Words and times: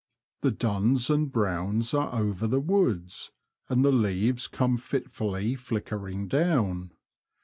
The 0.41 0.49
duns 0.49 1.11
and 1.11 1.31
browns 1.31 1.93
are 1.93 2.11
over 2.11 2.47
the 2.47 2.59
woods, 2.59 3.29
and 3.69 3.85
the 3.85 3.91
leaves 3.91 4.47
come 4.47 4.77
fitfully 4.77 5.53
flickering 5.53 6.27
down. 6.27 6.93